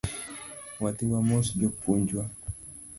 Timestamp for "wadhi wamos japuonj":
0.81-2.09